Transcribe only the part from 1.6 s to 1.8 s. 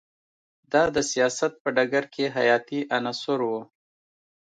په